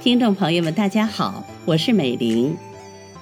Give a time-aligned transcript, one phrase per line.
[0.00, 2.56] 听众朋友们，大家好，我是美玲，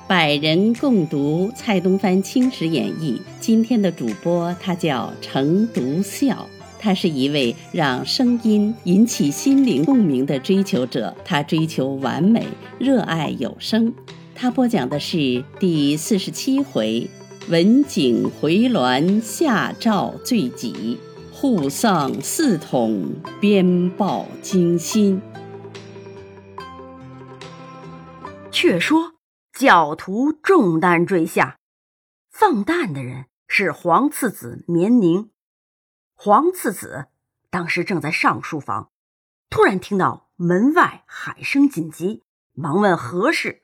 [0.06, 3.22] 百人共读蔡东藩《清史演义》。
[3.40, 6.46] 今天的主播他叫程独笑，
[6.78, 11.16] 他是一位让声音引起心灵共鸣的追求者。
[11.24, 12.46] 他追求完美，
[12.78, 13.94] 热爱有声。
[14.34, 17.08] 他播讲的是第四十七回：
[17.50, 21.00] 文景回銮下诏罪己，
[21.32, 25.22] 护丧四统鞭报惊心。
[28.50, 29.14] 却说
[29.54, 31.58] 教徒中弹坠下，
[32.30, 35.30] 放弹的人是皇次子绵宁。
[36.14, 37.06] 皇次子
[37.48, 38.90] 当时正在上书房，
[39.48, 43.62] 突然听到门外喊声紧急，忙问何事。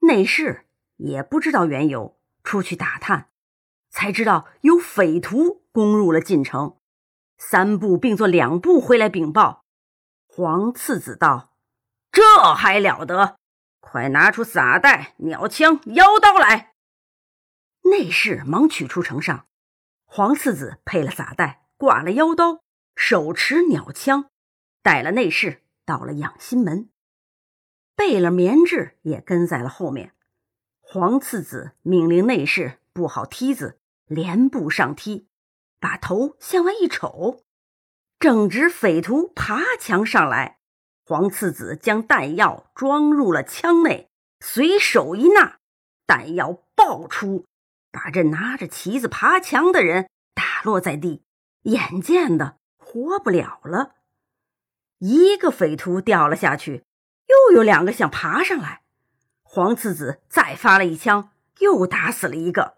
[0.00, 0.66] 内侍
[0.98, 3.28] 也不知道缘由，出去打探，
[3.90, 6.78] 才知道有匪徒攻入了晋城，
[7.36, 9.64] 三步并作两步回来禀报。
[10.28, 11.56] 皇次子道
[12.12, 13.38] ：“这还了得！”
[13.80, 16.74] 快拿出撒袋、鸟枪、腰刀来！
[17.90, 19.46] 内侍忙取出呈上。
[20.04, 22.62] 黄次子配了撒袋，挂了腰刀，
[22.94, 24.30] 手持鸟枪，
[24.82, 26.90] 带了内侍到了养心门。
[27.96, 30.15] 贝勒棉质也跟在了后面。
[30.88, 35.26] 黄次子命令内侍布好梯子，连步上梯，
[35.80, 37.42] 把头向外一瞅，
[38.20, 40.58] 正值匪徒爬墙上来。
[41.04, 45.58] 黄次子将弹药装入了枪内，随手一拿，
[46.06, 47.44] 弹药爆出，
[47.90, 51.24] 把这拿着旗子爬墙的人打落在地，
[51.62, 53.96] 眼见的活不了了。
[54.98, 56.84] 一个匪徒掉了下去，
[57.26, 58.82] 又有两个想爬上来。
[59.46, 61.30] 黄次子再发了一枪，
[61.60, 62.76] 又打死了一个。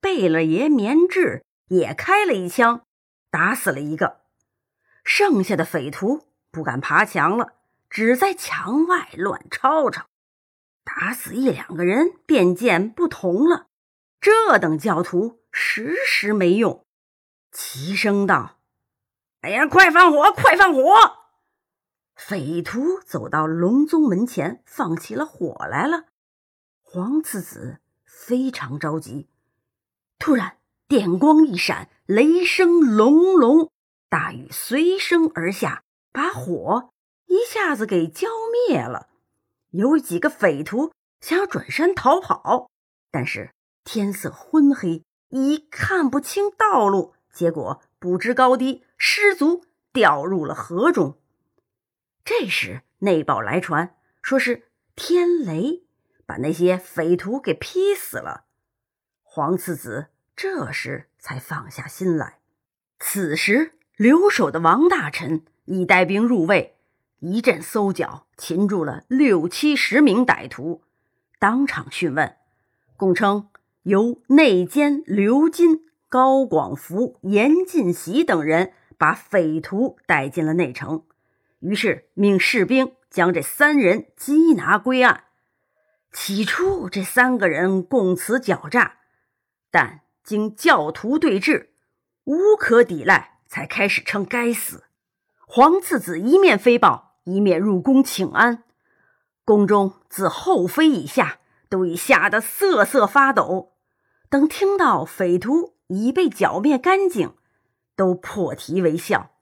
[0.00, 2.84] 贝勒爷棉质也开了一枪，
[3.30, 4.22] 打死了一个。
[5.04, 7.52] 剩下的匪徒不敢爬墙了。
[7.88, 10.06] 只在墙外乱吵吵，
[10.84, 13.68] 打死一两个人便见不同了。
[14.20, 16.84] 这等教徒时时没用，
[17.52, 18.58] 齐声道
[19.42, 20.32] ：“哎呀，快放火！
[20.32, 20.82] 快放火！”
[22.16, 26.06] 匪徒走到隆宗门前，放起了火来了。
[26.96, 27.76] 黄次子
[28.06, 29.28] 非常着急，
[30.18, 30.56] 突然
[30.88, 33.70] 电光一闪，雷声隆隆，
[34.08, 36.88] 大雨随声而下，把火。
[37.26, 38.28] 一下子给浇
[38.66, 39.10] 灭了。
[39.72, 40.90] 有几个匪徒
[41.20, 42.70] 想要转身逃跑，
[43.10, 43.50] 但是
[43.84, 51.18] 天色昏黑，已看不清道路，结果不知高低，失足掉入了河中。
[52.24, 55.82] 这时内报来传，说是天雷
[56.26, 58.44] 把那些匪徒给劈死了。
[59.22, 62.40] 黄次子这时才放下心来。
[62.98, 66.74] 此时留守的王大臣已带兵入魏。
[67.20, 70.82] 一阵搜剿，擒住了六七十名歹徒，
[71.38, 72.36] 当场讯问，
[72.96, 73.48] 供称
[73.84, 81.04] 由内监刘金、高广福、严进喜等人把匪徒带进了内城。
[81.60, 85.24] 于是命士兵将这三人缉拿归案。
[86.18, 88.96] 起初这三个人供词狡诈，
[89.70, 91.74] 但经教徒对质，
[92.24, 94.84] 无可抵赖，才开始称该死。
[95.46, 97.18] 皇次子一面飞报。
[97.24, 98.62] 一面入宫请安，
[99.44, 103.72] 宫中自后妃以下都已吓得瑟瑟发抖。
[104.30, 107.34] 等听到匪徒已被剿灭干净，
[107.96, 109.32] 都破涕为笑。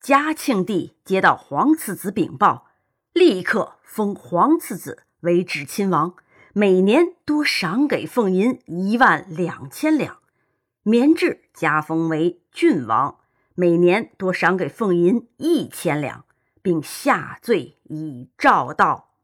[0.00, 2.68] 嘉庆帝接到皇次子禀报，
[3.12, 6.14] 立刻封皇次子为止亲王，
[6.52, 10.18] 每年多赏给俸银一万两千两；
[10.84, 13.18] 棉质加封为郡王，
[13.56, 16.24] 每年多赏给俸银一千两。
[16.64, 19.16] 并下罪以诏道：“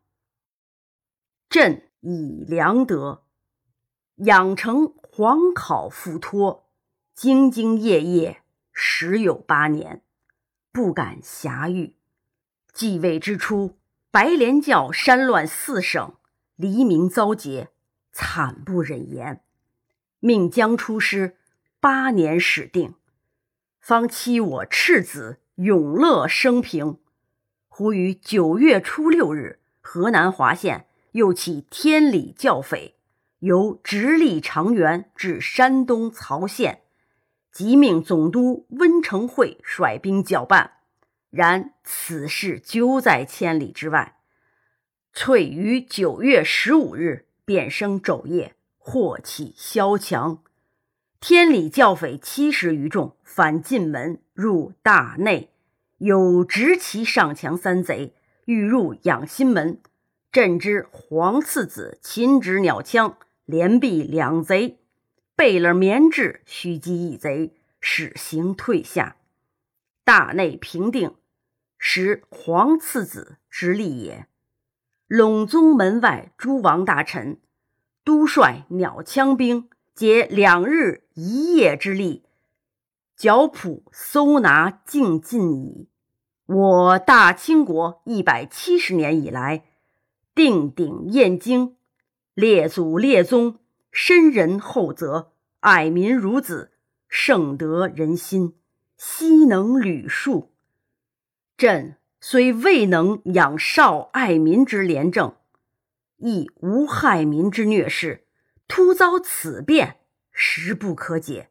[1.48, 3.22] 朕以良德
[4.16, 6.68] 养成皇考附托，
[7.16, 8.42] 兢兢业业
[8.72, 10.02] 十有八年，
[10.72, 11.94] 不敢瑕狱。
[12.72, 13.77] 继位之初，
[14.10, 16.14] 白莲教山乱四省，
[16.56, 17.68] 黎民遭劫，
[18.10, 19.42] 惨不忍言。
[20.20, 21.36] 命将出师，
[21.78, 22.94] 八年始定，
[23.78, 26.98] 方期我赤子永乐生平。”
[27.68, 32.96] 忽于九月初六日，河南滑县又起天理教匪，
[33.40, 36.80] 由直隶长垣至山东曹县，
[37.52, 40.77] 即命总督温承惠率兵剿办。
[41.30, 44.16] 然此事究在千里之外。
[45.12, 50.42] 遂于九月十五日变生昼夜，祸起萧墙。
[51.20, 55.50] 天理教匪七十余众，反进门入大内，
[55.98, 58.14] 有执旗上墙三贼，
[58.44, 59.80] 欲入养心门。
[60.30, 64.78] 朕知皇次子擒执鸟枪，连毙两贼，
[65.34, 69.16] 贝勒棉质须击一贼，使行退下。
[70.08, 71.16] 大内平定，
[71.76, 74.26] 实皇次子之力也。
[75.06, 77.42] 陇宗门外诸王大臣，
[78.04, 79.68] 都率鸟枪兵。
[79.94, 82.24] 皆两日一夜之力，
[83.18, 85.90] 剿捕搜拿尽尽矣。
[86.46, 89.66] 我大清国一百七十年以来，
[90.34, 91.76] 定鼎燕京，
[92.32, 93.58] 列祖列宗，
[93.90, 96.72] 深仁厚泽，爱民如子，
[97.10, 98.54] 盛得人心，
[98.98, 100.52] 悉能履数。
[101.56, 105.36] 朕虽未能养少爱民之廉政，
[106.16, 108.26] 亦无害民之虐事。
[108.66, 110.00] 突遭此变，
[110.30, 111.48] 实不可解。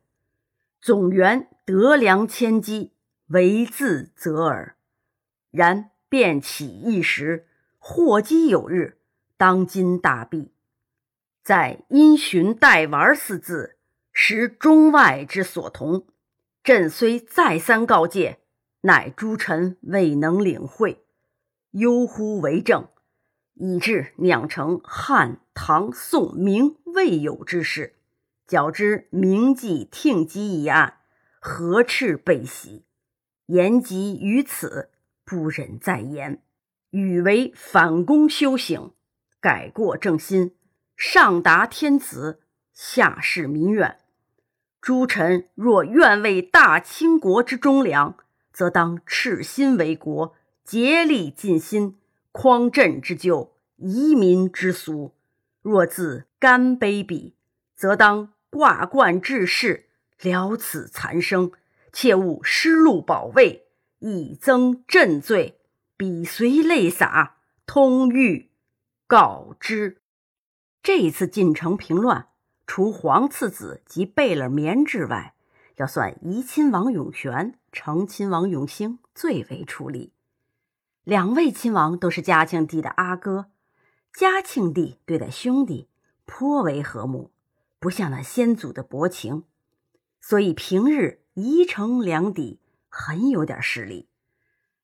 [0.80, 2.92] 总缘得良千机，
[3.28, 4.76] 为自责耳。
[5.50, 7.48] 然变起一时，
[7.80, 9.00] 祸机有日，
[9.36, 10.52] 当今大弊。
[11.44, 13.78] 在因循待玩四字，
[14.12, 16.06] 实中外之所同。
[16.68, 18.40] 朕虽再三告诫，
[18.82, 21.06] 乃诸臣未能领会，
[21.72, 22.90] 忧乎为政。
[23.54, 27.96] 以致酿成汉、唐、宋、明未有之事，
[28.46, 30.98] 较之明记听机一案，
[31.40, 32.84] 何斥备喜，
[33.46, 34.90] 言及于此，
[35.24, 36.44] 不忍再言。
[36.90, 38.92] 与为反躬修省，
[39.40, 40.58] 改过正心，
[40.98, 42.42] 上达天子，
[42.74, 44.00] 下示民怨。
[44.82, 48.16] 诸臣若愿为大清国之忠良，
[48.54, 51.98] 则当赤心为国，竭力尽心。
[52.32, 55.14] 匡朕之救，移民之俗；
[55.62, 57.34] 若自甘卑鄙，
[57.76, 59.88] 则当挂冠致仕，
[60.22, 61.52] 了此残生。
[61.92, 63.66] 切勿失路保卫，
[64.00, 65.60] 以增朕罪。
[65.96, 68.50] 彼随泪洒，通谕
[69.08, 69.98] 告之。
[70.84, 72.28] 这一次进城平乱，
[72.68, 75.34] 除皇次子及贝勒棉质外，
[75.78, 80.14] 要算怡亲王永璇、成亲王永兴最为出力。
[81.04, 83.50] 两位亲王都是嘉庆帝的阿哥，
[84.14, 85.88] 嘉庆帝对待兄弟
[86.26, 87.32] 颇为和睦，
[87.80, 89.46] 不像那先祖的薄情，
[90.20, 92.60] 所以平日宜城两邸
[92.90, 94.10] 很有点势力。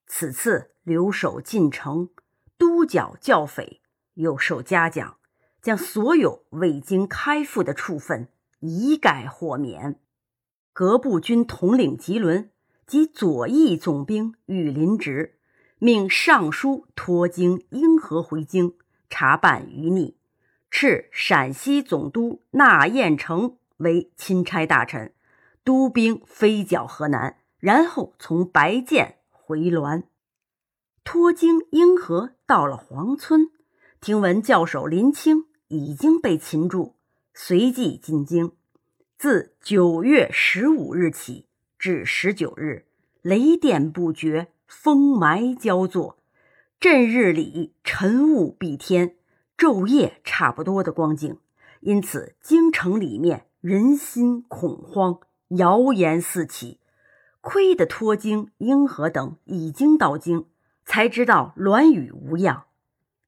[0.07, 2.09] 此次留守进城，
[2.57, 3.81] 督剿教匪，
[4.13, 5.18] 又受嘉奖，
[5.63, 8.27] 将所有未经开复的处分
[8.60, 10.00] 一概豁免。
[10.74, 12.51] 各部军统领吉伦
[12.86, 15.39] 及左翼总兵御林直。
[15.80, 18.75] 命尚书托经英和回京
[19.10, 20.15] 查办余逆，
[20.71, 25.13] 敕陕西总督纳彦成为钦差大臣，
[25.65, 30.04] 督兵飞剿河南，然后从白涧回滦。
[31.04, 33.51] 托经英和到了黄村，
[34.00, 36.96] 听闻教首林清已经被擒住，
[37.34, 38.52] 随即进京。
[39.18, 41.48] 自九月十五日起
[41.78, 42.86] 至十九日，
[43.22, 44.50] 雷电不绝。
[44.66, 46.18] 风霾交作，
[46.80, 49.16] 阵日里晨雾蔽天，
[49.56, 51.38] 昼夜差不多的光景，
[51.81, 56.80] 因此京城里面人心恐慌，谣言四起。
[57.39, 60.48] 亏得托京、英和等已经到京，
[60.86, 62.63] 才知道栾宇无恙。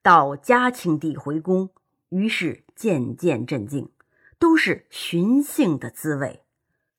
[0.02, 1.70] 到嘉庆帝回宫，
[2.10, 3.90] 于是渐渐镇静，
[4.38, 6.44] 都是寻衅的滋味。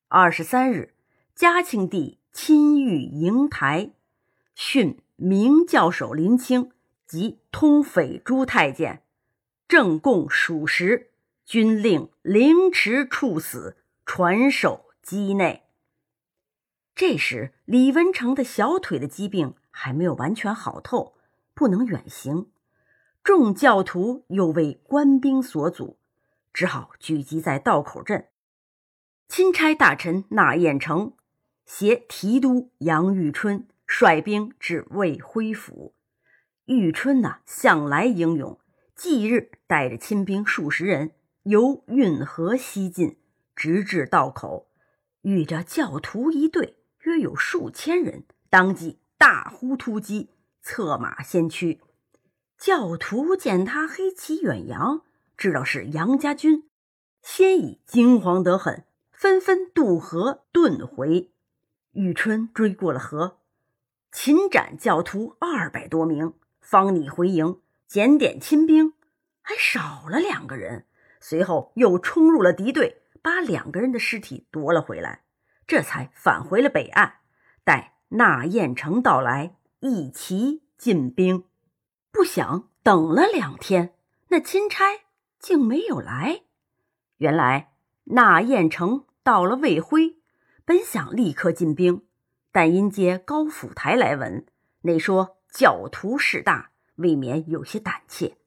[0.07, 0.93] 二十三日，
[1.35, 3.91] 嘉庆帝亲御瀛台。
[4.55, 6.71] 训明教首林清
[7.05, 9.03] 及通匪朱太监，
[9.67, 11.11] 正供属实，
[11.45, 15.63] 均令凌迟处死，传首畿内。
[16.95, 21.13] 这时，李文成的小腿的疾病还没有完全好透，
[21.53, 22.47] 不能远行。
[23.27, 25.97] 众教徒又为官兵所阻，
[26.53, 28.29] 只好聚集在道口镇。
[29.27, 31.11] 钦差大臣纳彦成
[31.65, 33.67] 携提督杨玉春。
[33.85, 35.93] 率兵至魏辉府，
[36.67, 38.61] 玉春呐向来英勇，
[38.95, 41.11] 即日带着亲兵数十人
[41.43, 43.17] 由运河西进，
[43.53, 44.69] 直至道口，
[45.21, 50.29] 遇着教徒一队，约有数千人，当即大呼突击，
[50.61, 51.81] 策马先驱。
[52.57, 55.03] 教徒见他黑旗远扬，
[55.37, 56.67] 知道是杨家军，
[57.21, 61.31] 先已惊慌得很，纷纷渡河遁回。
[61.91, 63.37] 玉春追过了河。
[64.11, 68.93] 擒斩教徒二百多名，方拟回营，检点亲兵，
[69.41, 70.85] 还少了两个人。
[71.19, 75.23] 随后又冲入了敌队，把两个人的尸体夺了回来，
[75.67, 77.17] 这才返回了北岸，
[77.63, 81.43] 待纳彦成到来，一齐进兵。
[82.11, 83.93] 不想等了两天，
[84.29, 84.85] 那钦差
[85.39, 86.41] 竟没有来。
[87.17, 87.73] 原来
[88.05, 90.17] 那彦成到了魏辉，
[90.65, 92.03] 本想立刻进兵，
[92.51, 94.45] 但因接高府台来文，
[94.81, 98.37] 那说教徒势大，未免有些胆怯。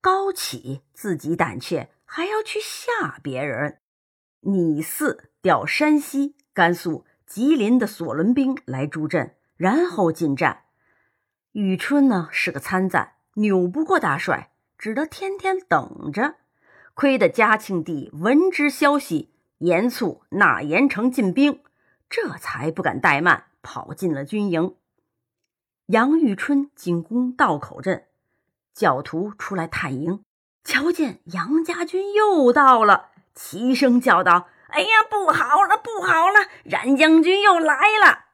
[0.00, 3.78] 高启自己胆怯，还要去吓别人。
[4.40, 10.64] 你似调山西、甘肃、吉林的索伦兵来助阵，然后进战。
[11.52, 16.36] 宇春呢是个参赞，扭不过大帅，只得天天等着。
[16.94, 21.62] 亏得嘉庆帝闻之消息，严肃纳严城进兵，
[22.08, 24.76] 这才不敢怠慢，跑进了军营。
[25.86, 28.06] 杨玉春进攻道口镇。
[28.72, 30.24] 教徒出来探营，
[30.64, 36.48] 瞧见杨家军又到了，齐声叫道：“哎呀，不好了，不好了！
[36.64, 38.24] 冉将军又来了。”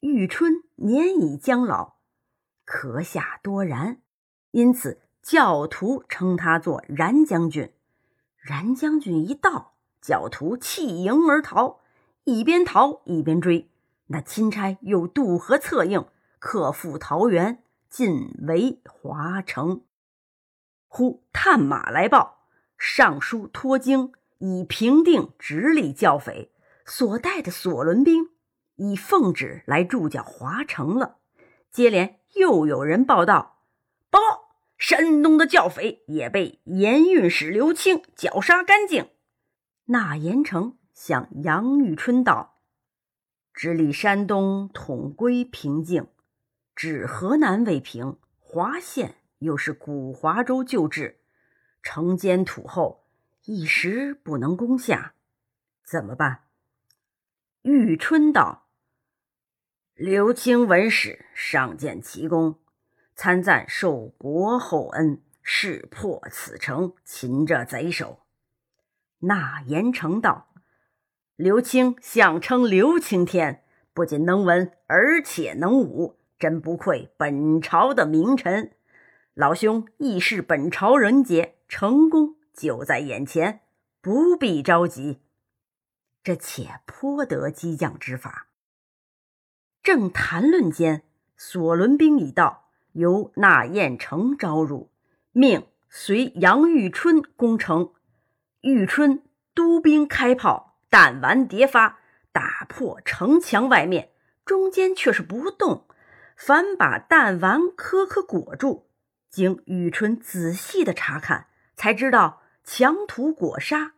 [0.00, 1.94] 玉春年已将老，
[2.72, 4.00] 咳下多然，
[4.52, 7.70] 因此教徒称他做冉将军。
[8.38, 11.80] 冉将军一到，教徒弃营而逃，
[12.24, 13.70] 一边逃一边追。
[14.06, 16.06] 那钦差又渡河策应，
[16.38, 17.62] 克复桃园。
[17.90, 19.82] 进围华城，
[20.88, 22.46] 忽探马来报，
[22.78, 26.50] 尚书托京，以平定直隶教匪，
[26.86, 28.30] 所带的索伦兵
[28.76, 31.18] 已奉旨来驻脚华城了。
[31.70, 33.62] 接连又有人报道，
[34.10, 34.20] 报
[34.78, 39.10] 山东的教匪也被盐运使刘清绞杀干净。
[39.86, 42.60] 那盐城向杨玉春道
[43.52, 46.08] ：“直隶山东统归平静。”
[46.74, 51.20] 指河南未平，华县又是古华州旧治，
[51.82, 53.04] 城坚土厚，
[53.44, 55.14] 一时不能攻下，
[55.84, 56.44] 怎么办？
[57.60, 58.68] 玉春道
[59.94, 62.58] ：“刘清文史上见奇功，
[63.14, 68.20] 参赞受国厚恩，势破此城，擒这贼首。”
[69.20, 70.48] 那严成道
[71.36, 78.72] ：“刘清相称刘青天，不仅能文，而且能武。”真不愧本朝的名臣，
[79.34, 83.60] 老兄亦是本朝人杰，成功就在眼前，
[84.00, 85.20] 不必着急。
[86.24, 88.48] 这且颇得激将之法。
[89.82, 91.02] 正谈论间，
[91.36, 94.92] 索伦兵已到，由纳彦成招入，
[95.32, 97.92] 命随杨玉春攻城。
[98.60, 99.24] 玉春
[99.54, 101.98] 督兵开炮，弹丸迭发，
[102.30, 104.10] 打破城墙外面，
[104.44, 105.88] 中间却是不动。
[106.36, 108.88] 反把弹丸颗颗裹住，
[109.28, 113.94] 经雨春仔细的查看，才知道墙土裹沙，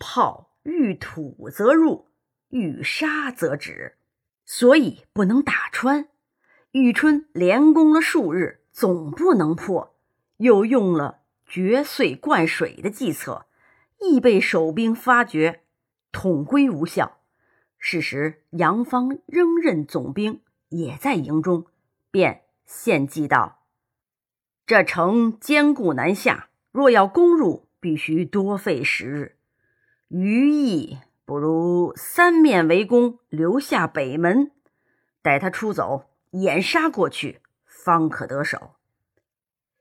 [0.00, 2.08] 炮遇土则入，
[2.48, 3.98] 遇沙则止，
[4.44, 6.08] 所以不能打穿。
[6.72, 9.94] 玉春连攻了数日，总不能破，
[10.38, 13.46] 又用了掘碎灌水的计策，
[14.00, 15.62] 亦被守兵发觉，
[16.10, 17.18] 统归无效。
[17.78, 20.40] 是时，杨芳仍任总兵。
[20.74, 21.66] 也在营中，
[22.10, 23.66] 便献计道
[24.64, 29.36] ：“这城坚固难下，若要攻入，必须多费时日。
[30.08, 30.96] 余意
[31.32, 34.50] 不如三面围攻，留下北门，
[35.22, 38.72] 待他出走，掩杀过去，方可得手。”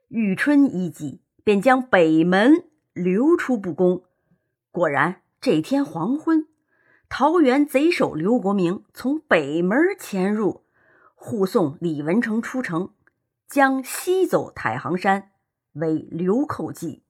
[0.07, 4.03] 玉春一计，便将北门留出不攻。
[4.71, 6.47] 果然，这天黄昏，
[7.09, 10.63] 桃园贼首刘国明从北门潜入。
[11.15, 12.93] 护送李文成出城，
[13.49, 15.31] 将西走太行山，
[15.73, 17.03] 为流寇计。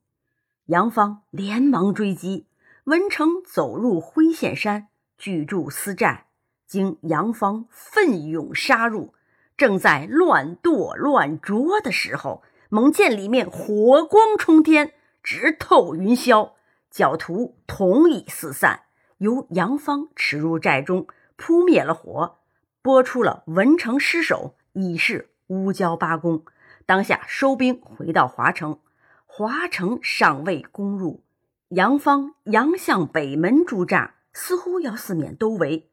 [0.66, 2.48] 杨芳连忙追击，
[2.86, 6.26] 文成走入辉县山，聚驻私寨。
[6.66, 9.14] 经杨芳奋勇杀入，
[9.56, 16.54] 正在乱剁乱啄的时候，猛见里面火光冲天，直透云霄，
[16.92, 18.84] 狡徒同已四散。
[19.20, 22.40] 由杨芳驰入寨中，扑灭了火。
[22.82, 26.44] 拨出了文成失守，以示乌交八公。
[26.88, 28.80] 当下收兵回到华城，
[29.28, 31.24] 华城尚未攻入，
[31.72, 35.90] 杨方杨向北门驻扎，似乎要四面都围。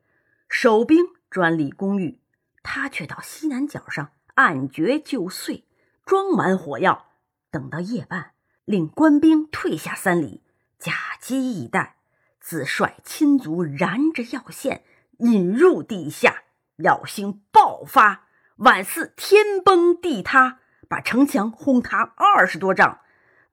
[0.48, 2.18] 守兵专立公寓，
[2.64, 5.68] 他却到西南角上暗掘旧碎，
[6.04, 7.12] 装满火药。
[7.52, 8.32] 等到夜半，
[8.64, 10.42] 令官兵退下三里，
[10.80, 11.98] 假机以待，
[12.40, 14.82] 自率亲族燃着药线，
[15.18, 16.42] 引入地下。
[16.78, 18.26] 药星爆发，
[18.58, 20.58] 宛似天崩地塌，
[20.88, 22.98] 把城墙轰塌二十多丈，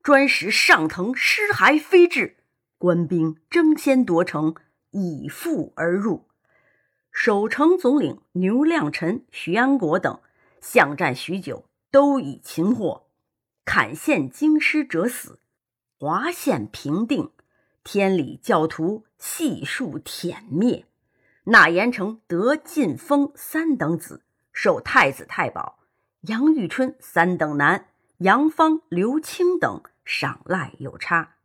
[0.06, 2.38] 砖石上腾，尸骸飞至。
[2.78, 4.54] 官兵争先夺城，
[4.92, 6.28] 以赴而入。
[7.12, 10.22] 守城总领牛亮臣、徐安国等
[10.62, 13.08] 巷战许久，都已擒获。
[13.66, 15.40] 坎县京师者死，
[15.98, 17.32] 华县平定，
[17.84, 20.86] 天理教徒悉数殄灭。
[21.46, 25.80] 纳言成得晋封三等子，受太子太保；
[26.28, 27.88] 杨玉春三等男，
[28.20, 31.36] 杨芳、刘清等赏赖有差。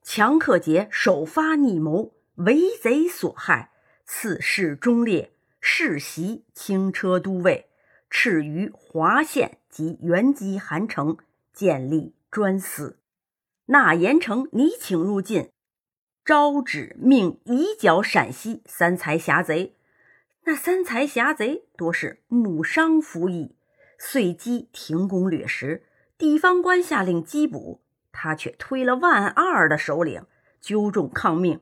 [0.00, 3.72] 强克杰首发逆谋，为贼所害，
[4.04, 7.68] 赐谥忠烈，世袭轻车都尉，
[8.08, 11.16] 敕于华县及原籍韩城
[11.52, 13.00] 建立专司。
[13.66, 15.50] 那言成拟请入晋。
[16.24, 19.76] 招旨命移剿陕西三才侠贼，
[20.44, 23.56] 那三才侠贼多是木商服役，
[23.98, 25.82] 遂机停工掠食。
[26.24, 30.24] 地方官下令缉捕，他却推了万二的首领，
[30.58, 31.60] 纠众抗命。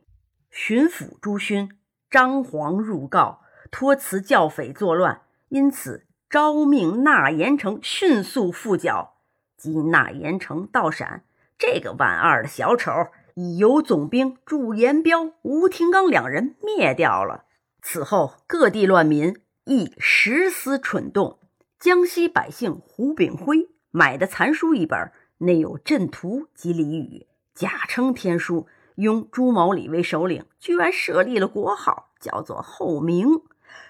[0.53, 1.69] 巡抚朱勋
[2.09, 3.41] 张皇入告，
[3.73, 9.15] 托辞教匪作乱，因此招命纳言城迅速复剿。
[9.57, 11.25] 即纳言城到陕，
[11.59, 12.93] 这个万二的小丑。
[13.35, 17.47] 已由总兵祝延彪、吴廷刚两人灭掉了。
[17.81, 21.41] 此后，各地乱民亦时思蠢动。
[21.81, 33.43] 江西百姓胡炳辉买的残书一本，内有阵图及俚语，假称天书，拥朱毛礼为首领，居然设立了国号，叫做后明。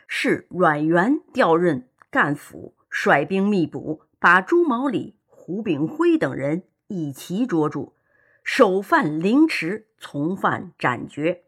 [0.09, 7.95] 是阮元调任干府，率兵密捕，把朱毛礼、胡炳辉等人一齐捉住。
[8.43, 11.45] 首犯凌迟，从犯斩决。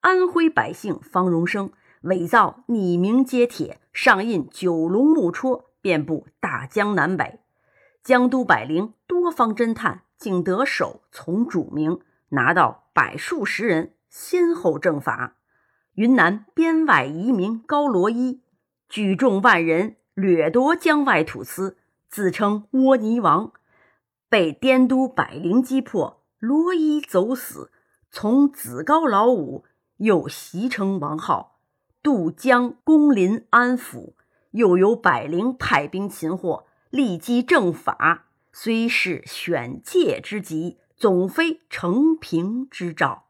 [0.00, 1.70] 安徽百姓方荣生
[2.02, 7.38] 伪造匿名揭帖，上印九龙木戳，遍布大江南北。
[8.04, 15.36] 江都百灵多方侦探，竟得手从主名，拿到百数十人，先后正法。
[15.94, 18.42] 云南边外移民高罗伊
[18.90, 21.78] 举众万人，掠夺江外土司，
[22.10, 23.54] 自称窝泥王，
[24.28, 26.22] 被滇都百灵击破。
[26.38, 27.70] 罗伊走死，
[28.10, 29.64] 从子高老五
[29.96, 31.58] 又袭称王号，
[32.02, 34.12] 渡江攻临安抚，
[34.50, 43.24] 又有百灵派兵擒获，立基正法，虽是选界之极，总非成平之兆。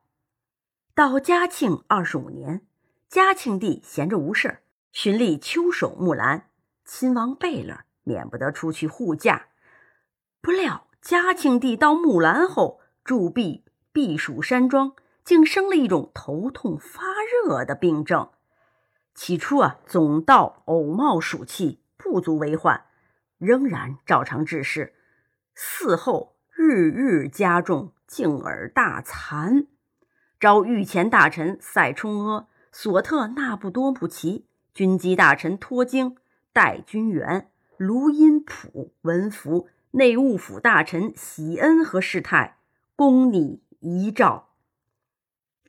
[0.94, 2.66] 到嘉庆二十五年，
[3.08, 6.50] 嘉庆帝闲着无事儿，寻觅秋守木兰，
[6.84, 9.46] 亲王贝勒免不得出去护驾。
[10.42, 12.82] 不料嘉庆帝到木兰后。
[13.02, 17.02] 驻避避暑山庄，竟生了一种头痛发
[17.42, 18.28] 热的病症。
[19.14, 22.86] 起初啊，总道偶冒暑气，不足为患，
[23.44, 24.94] 仍然照常治事。
[25.54, 29.66] 嗣后日日加重，敬而大残。
[30.40, 36.16] 召御前大臣赛冲阿、索特纳布多布齐、军机大臣托京、
[36.52, 42.58] 戴军元、卢因普、文福、内务府大臣喜恩和世泰。
[42.96, 44.50] 恭拟遗诏，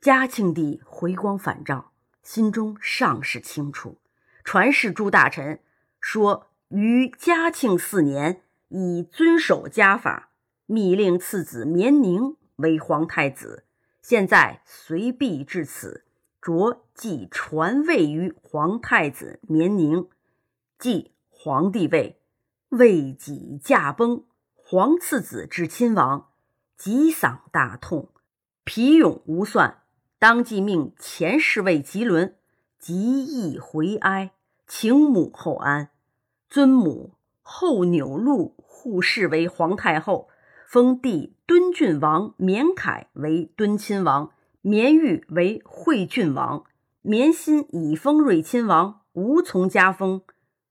[0.00, 1.90] 嘉庆帝回光返照，
[2.22, 3.98] 心中尚是清楚。
[4.44, 5.60] 传示诸大臣
[6.00, 10.30] 说：于嘉庆四年，以遵守家法，
[10.66, 13.64] 密令次子绵宁为皇太子。
[14.02, 16.04] 现在随必至此，
[16.42, 20.08] 着即传位于皇太子绵宁，
[20.76, 22.20] 即皇帝位，
[22.70, 24.24] 位己驾崩，
[24.54, 26.30] 皇次子至亲王。
[26.76, 28.10] 急嗓大痛，
[28.64, 29.82] 皮勇无算，
[30.18, 32.36] 当即命前侍卫吉伦
[32.78, 34.32] 急意回哀，
[34.66, 35.90] 请母后安。
[36.48, 40.28] 尊母后纽禄护侍为皇太后，
[40.66, 44.32] 封弟敦郡王绵凯为敦亲王，
[44.62, 46.64] 绵玉为惠郡王，
[47.02, 50.22] 绵心已封瑞亲王，无从加封，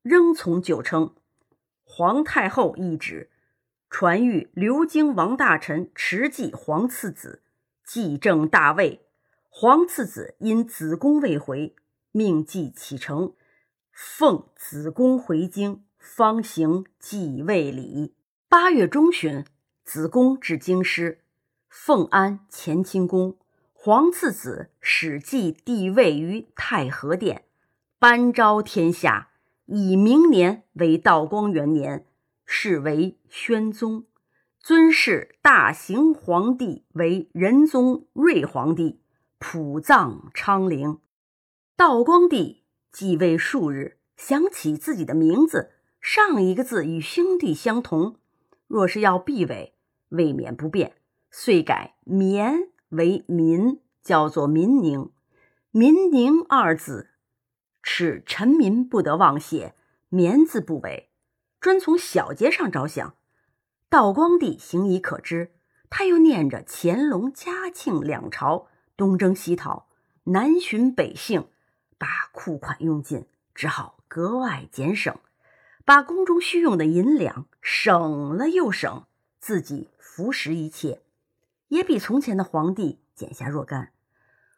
[0.02, 1.14] 仍从旧称。
[1.84, 3.30] 皇太后懿旨。
[3.88, 7.44] 传谕刘京王大臣持继皇次子，
[7.86, 9.06] 继正大位。
[9.50, 11.74] 皇次子因子宫未回，
[12.12, 13.34] 命继启程，
[13.96, 18.14] 奉子宫回京，方行继位礼。
[18.50, 19.46] 八月中旬，
[19.86, 21.22] 子宫至京师，
[21.70, 23.38] 奉安乾清宫。
[23.72, 27.46] 皇次子始继帝位于太和殿，
[27.98, 29.30] 颁昭天下，
[29.68, 32.06] 以明年为道光元年。
[32.46, 34.04] 是为宣宗，
[34.60, 39.00] 尊谥大行皇帝为仁宗睿皇帝，
[39.40, 41.00] 普葬昌陵。
[41.78, 42.65] 道光帝
[42.98, 48.16] 继位数日，想起自己的名字上一个字与兄弟相同，
[48.68, 49.76] 若是要避讳，
[50.08, 50.94] 未免不便，
[51.30, 55.12] 遂改绵为民，叫做民宁。
[55.72, 57.10] 民宁二字，
[57.84, 59.76] 使臣民不得忘写
[60.08, 61.10] “绵”字不为，
[61.60, 63.16] 专从小节上着想。
[63.90, 65.52] 道光帝行已可知，
[65.90, 69.90] 他又念着乾隆、嘉庆两朝东征西讨，
[70.24, 71.50] 南巡北幸，
[71.98, 75.18] 把库款用尽，只好格外减省，
[75.84, 79.06] 把宫中需用的银两省了又省，
[79.40, 81.02] 自己服食一切，
[81.70, 83.92] 也比从前的皇帝减下若干。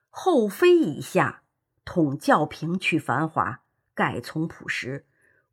[0.09, 1.43] 后妃以下，
[1.85, 3.61] 统教平去繁华，
[3.93, 5.05] 盖从朴实。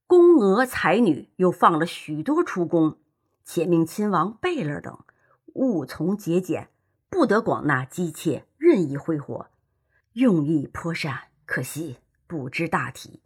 [0.07, 2.99] 宫娥才女又放了许多出宫。
[3.45, 5.05] 且命亲王贝勒等
[5.53, 6.71] 务从节俭，
[7.11, 9.51] 不得广纳姬妾，任意挥霍，
[10.15, 11.29] 用意颇善。
[11.47, 13.23] 可惜不知大体。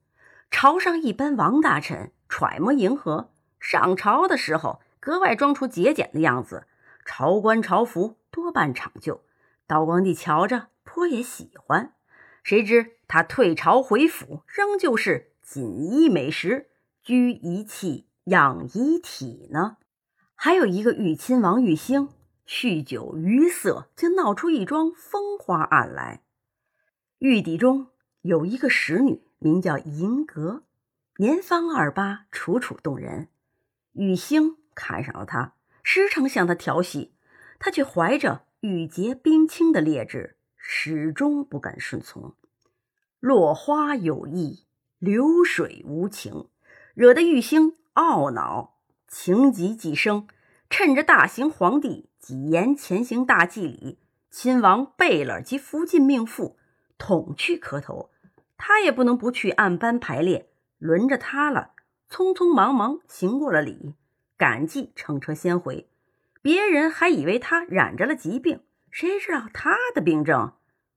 [0.50, 6.66] 朝上一般王大臣揣摩迎合，上朝的时候格外装出节俭的样子，
[7.04, 9.22] 朝官朝服多半讲究。
[9.66, 11.94] 道光帝瞧着颇也喜欢。
[12.42, 16.70] 谁知他退朝回府，仍旧是锦衣美食，
[17.02, 19.76] 居一气，养一体呢。
[20.34, 22.08] 还有一个玉亲王玉兴，
[22.46, 26.22] 酗酒余色，竟闹出一桩风花案来。
[27.18, 27.88] 玉邸中
[28.22, 30.64] 有一个使女，名叫银阁，
[31.18, 33.28] 年方二八，楚楚动人。
[33.92, 35.54] 玉兴看上了她，
[35.84, 37.14] 时常向她调戏，
[37.60, 42.34] 她却怀着玉洁冰清的劣质，始终不敢顺从。
[43.20, 44.66] 落花有意，
[44.98, 46.48] 流水无情，
[46.94, 48.74] 惹得玉兴懊恼。
[49.06, 50.26] 情急即生，
[50.68, 53.98] 趁着大行皇帝几言前行大祭礼，
[54.30, 56.58] 亲王贝勒及福晋命妇
[56.98, 58.10] 统去磕头，
[58.56, 60.50] 他也不能不去按班排列。
[60.78, 61.72] 轮着他了，
[62.08, 63.94] 匆匆忙忙行过了礼，
[64.36, 65.88] 赶计乘车先回。
[66.40, 70.52] 别人还以为他染着了疾病，谁知道他的病症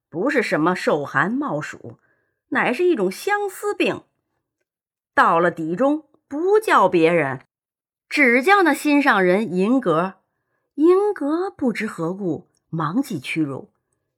[0.10, 1.98] 不是什么受寒冒暑，
[2.50, 4.04] 乃是一种相思病。
[5.16, 7.42] 到了底中，不叫别人。
[8.08, 10.16] 只叫那心上人银阁，
[10.76, 13.71] 银阁不知何故，忙即屈辱。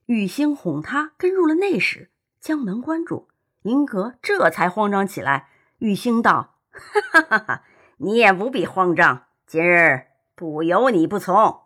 [0.05, 3.29] 玉兴哄他跟入了内室，将门关住。
[3.63, 5.49] 银阁这才慌张起来。
[5.77, 7.63] 玉兴道：“哈哈哈哈，
[7.97, 11.61] 你也不必慌张，今日不由你不从。”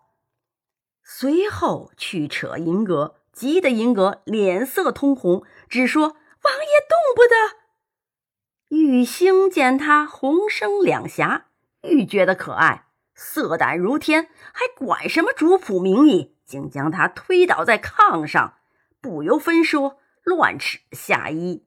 [1.03, 6.09] 随后去扯银阁，急得银阁脸色通红，只说
[6.43, 7.57] ：“王爷动不得。”
[8.77, 11.45] 玉兴见他红生两颊。
[11.81, 16.36] 愈觉得可爱，色胆如天，还管什么主仆名义？
[16.47, 18.53] 竟将他推倒在炕上，
[19.01, 21.65] 不由分说，乱尺下衣。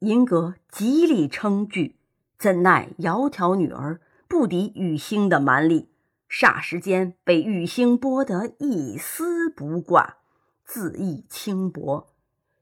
[0.00, 1.96] 银阁极力称拒，
[2.36, 5.90] 怎奈窈窕女儿不敌玉兴的蛮力，
[6.28, 10.16] 霎时间被玉兴剥得一丝不挂，
[10.64, 12.14] 自意轻薄。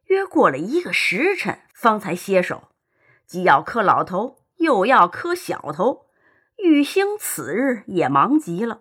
[0.07, 2.69] 约过了一个时辰，方才歇手，
[3.27, 6.07] 既要磕老头，又要磕小头。
[6.57, 8.81] 玉兴此日也忙极了，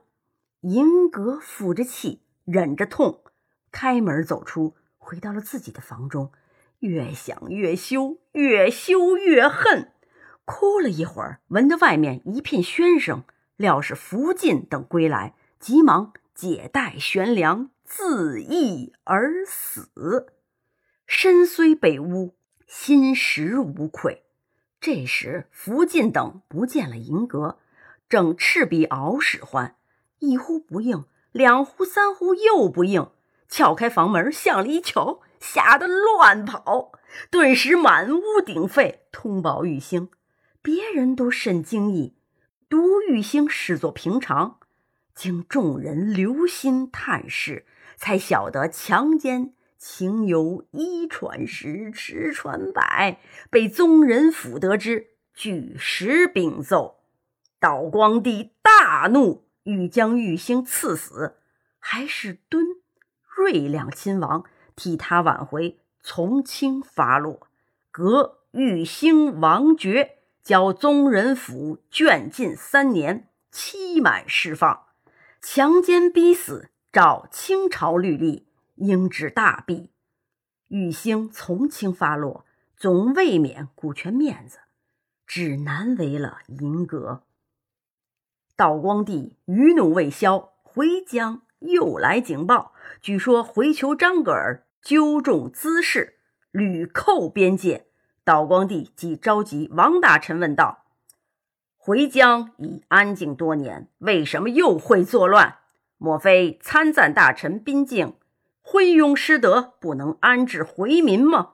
[0.62, 3.24] 银阁负着气，忍着痛，
[3.74, 6.32] 开门走出，回到了自己的房中，
[6.80, 9.92] 越想越羞，越羞越恨，
[10.46, 13.26] 哭了一会儿，闻得外面一片喧声，
[13.58, 20.32] 料是福晋等归来，急忙解带悬梁，自缢而死。
[21.06, 24.24] 身虽被污，心实无愧。
[24.80, 27.60] 这时福晋等不见了银阁。
[28.08, 29.76] 正赤壁熬使唤，
[30.20, 31.04] 一呼不应，
[31.38, 33.12] 两呼三呼又不应，
[33.48, 36.94] 撬开房门向里一瞧，吓得乱跑，
[37.30, 40.10] 顿时满屋鼎沸，通报玉兴，
[40.64, 42.16] 别人都甚惊异，
[42.68, 44.58] 独玉兴视作平常。
[45.14, 53.20] 经众人留心探视，才晓得强奸情由一传十，十传百，
[53.52, 57.02] 被宗人府得知，据实禀奏。
[57.60, 61.36] 道光帝大怒，欲将玉兴赐死，
[61.78, 62.64] 还是敦
[63.36, 64.46] 瑞两亲王
[64.78, 67.50] 替他挽回，从轻发落，
[67.92, 74.86] 革玉兴王爵，交宗人府卷禁三年，期满释放。
[75.42, 79.92] 强奸逼死，照清朝律例，应治大弊。
[80.70, 82.46] 玉兴从轻发落，
[82.78, 84.60] 总未免顾全面子，
[85.26, 87.24] 只难为了银阁。
[88.58, 96.18] 道光帝余怒未消，回江又来警报，据说回求张格尔纠众滋事，
[96.50, 97.86] 屡扣边界。
[98.24, 100.86] 道光帝即召集王大臣问道
[101.78, 105.60] ：“回江已安静多年，为什么又会作乱？
[106.00, 108.16] 莫非参赞大臣宾敬，
[108.64, 111.54] 昏庸失德，不能安置回民吗？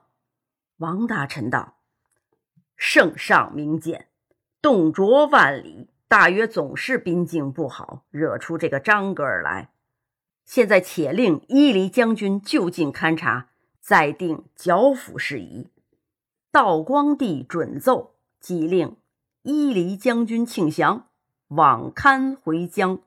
[0.78, 1.76] 王大臣道
[2.78, 4.08] ：“圣上明鉴，
[4.62, 9.72] 动辄万里，大约总是兵境不好，惹出这个张格尔来。
[10.44, 13.48] 现在且令伊犁将军就近勘察，
[13.80, 15.70] 再定剿抚事宜。”
[16.52, 18.96] 道光帝准奏，即令
[19.42, 21.08] 伊犁将军庆祥
[21.48, 23.00] 往勘回疆。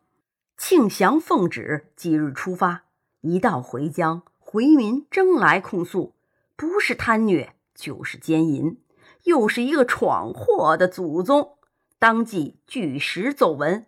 [0.57, 2.83] 庆祥奉旨，即日出发。
[3.21, 6.13] 一到回疆，回民争来控诉，
[6.57, 8.81] 不是贪虐就是奸淫，
[9.23, 11.56] 又是一个闯祸的祖宗。
[11.99, 13.87] 当即据实奏闻。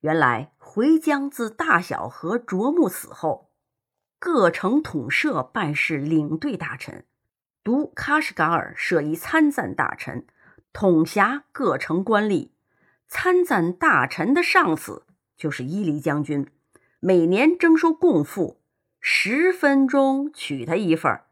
[0.00, 3.50] 原来回疆自大小和卓木死后，
[4.18, 7.06] 各城统摄办事领队大臣，
[7.64, 10.26] 独喀什噶尔设一参赞大臣，
[10.74, 12.50] 统辖各城官吏。
[13.08, 16.46] 参赞大臣的上司就是伊犁将军，
[17.00, 18.60] 每年征收贡赋。
[19.00, 21.24] 十分钟取他一份儿。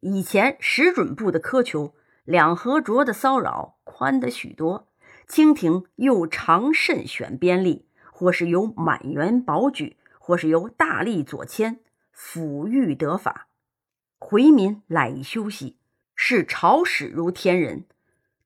[0.00, 1.94] 以前石准部的苛求，
[2.24, 4.91] 两河卓的骚扰，宽得许多。
[5.32, 11.80] 清廷又常慎选边吏，或是由满员保举，或是由大吏左迁，
[12.14, 13.48] 抚育得法。
[14.18, 15.78] 回民赖以休息，
[16.14, 17.86] 视朝使如天人。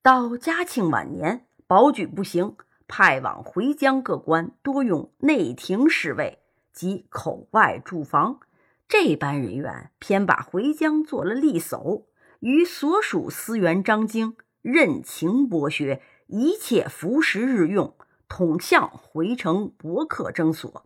[0.01, 2.55] 到嘉庆晚年，保举不行，
[2.87, 6.39] 派往回疆各官多用内廷侍卫
[6.73, 8.39] 及口外驻防。
[8.87, 12.07] 这般人员偏把回疆做了吏守，
[12.39, 17.95] 与所属司员张京任情剥削，一切服食日用，
[18.29, 20.85] 统向回城博客征所。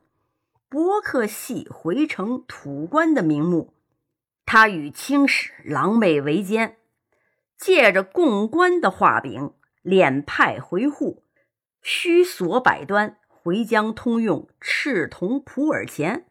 [0.68, 3.72] 博客系回城土官的名目，
[4.44, 6.76] 他与清使狼狈为奸，
[7.56, 11.24] 借着贡官的画饼，敛派回户，
[11.82, 16.26] 虚索百端，回疆通用赤铜普洱钱。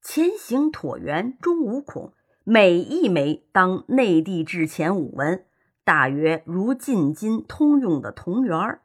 [0.00, 5.44] 前行椭圆，中无孔，每一枚当内地制钱五文，
[5.88, 8.82] 大约如进京通用的铜元儿。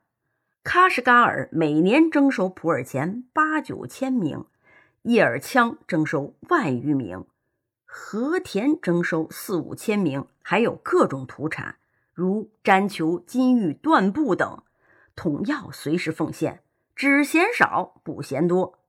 [0.63, 4.45] 喀什噶尔每年征收普洱钱八九千名，
[5.01, 7.25] 叶尔羌征收万余名，
[7.83, 11.75] 和田征收四五千名，还有各种土产，
[12.13, 14.63] 如毡球、金玉、缎布等，
[15.13, 16.61] 统要随时奉献，
[16.95, 18.79] 只嫌少不嫌多。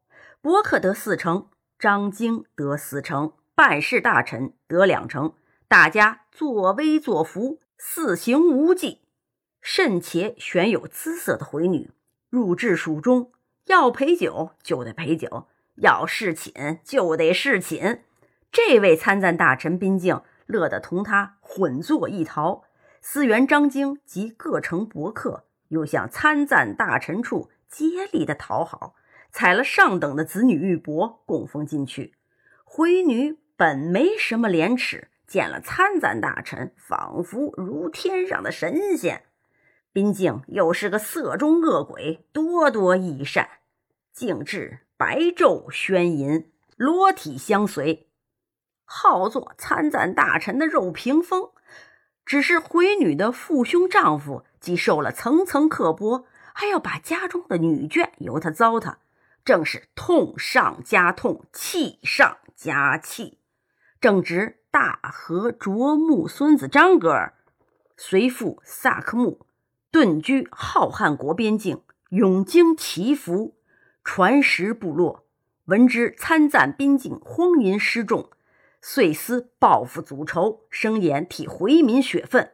[0.41, 1.49] 伯克得四成。
[1.81, 5.35] 张京得四成，办事大臣得两成，
[5.67, 9.03] 大家作威作福，四行无忌。
[9.61, 11.91] 甚且选有姿色的回女
[12.29, 13.33] 入至蜀中，
[13.65, 18.05] 要陪酒就得陪酒，要侍寝就得侍寝。
[18.53, 22.65] 这位参赞大臣宾敬乐得同他混作一逃。
[23.01, 28.95] 思源张京及各城伯客又向参赞大臣处接力的讨好。
[29.33, 32.15] 采了上等的子女玉帛供奉进去，
[32.63, 39.25] 回女本没什么廉耻，见了参赞大臣，仿佛如天上的神仙。
[39.93, 43.49] 宾敬又是个色中恶鬼，多多益善，
[44.13, 48.09] 竟至白昼宣淫，裸体相随，
[48.85, 51.51] 好做参赞大臣的肉屏风。
[52.25, 58.99] 只是回女的父兄丈夫，既受了层层刻薄，还要把家中的女眷由他糟蹋。
[59.45, 63.41] 正是痛上加痛，气上加气。
[64.01, 67.35] 正值大和卓木孙子张格尔
[67.97, 69.47] 随父萨克木
[69.93, 73.55] 遁居浩瀚国边境，永经祈福，
[74.03, 75.27] 传食部落。
[75.67, 78.31] 闻之参赞边境荒淫失众，
[78.83, 82.51] 遂思报复祖仇，声言替回民雪愤，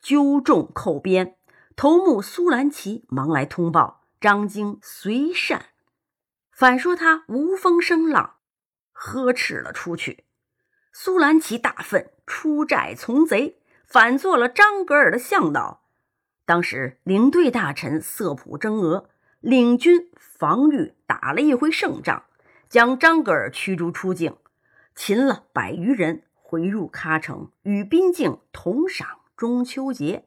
[0.00, 1.36] 纠众寇边。
[1.76, 5.66] 头目苏兰奇忙来通报，张京随善。
[6.50, 8.36] 反说他无风声浪，
[8.92, 10.24] 呵斥了出去。
[10.92, 15.82] 苏兰奇大愤，出寨从贼，反做了张格尔的向导。
[16.44, 19.08] 当时领队大臣色普征俄
[19.40, 22.24] 领军防御，打了一回胜仗，
[22.68, 24.36] 将张格尔驱逐出境，
[24.94, 30.24] 擒了百余人，回入喀城，与宾敬同赏中秋节。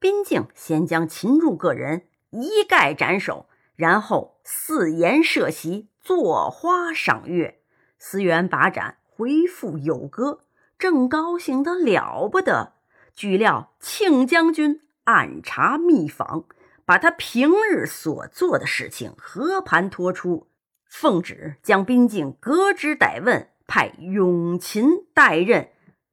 [0.00, 3.48] 宾敬先将擒住个人一概斩首。
[3.76, 7.60] 然后四筵设席，坐花赏月，
[7.98, 10.44] 司员把盏回复有歌，
[10.78, 12.72] 正高兴得了不得。
[13.14, 16.44] 据料庆将军暗查密访，
[16.84, 20.48] 把他平日所做的事情和盘托出，
[20.86, 25.68] 奉旨将宾敬革职逮问，派永勤代任。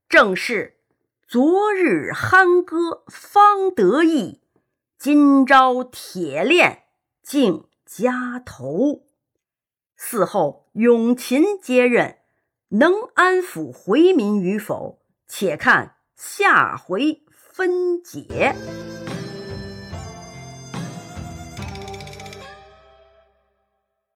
[0.07, 0.77] 正是
[1.27, 4.41] 昨日酣歌方得意，
[4.97, 6.83] 今朝铁链。
[7.21, 9.03] 竟加头，
[9.95, 12.17] 嗣后永勤接任，
[12.71, 18.55] 能安抚回民与否，且看下回分解。